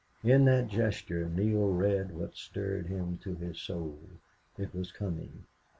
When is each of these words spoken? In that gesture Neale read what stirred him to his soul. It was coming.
In 0.23 0.45
that 0.45 0.67
gesture 0.69 1.29
Neale 1.29 1.71
read 1.71 2.15
what 2.17 2.33
stirred 2.33 2.87
him 2.87 3.19
to 3.19 3.35
his 3.35 3.61
soul. 3.61 3.99
It 4.57 4.73
was 4.73 4.91
coming. 4.91 5.45